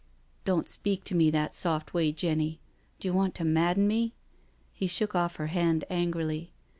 [0.45, 2.59] "Don't speak to me that soft way, Jenny.
[2.99, 4.15] Do you want to madden me?"
[4.73, 6.53] He shook off her hand angrily.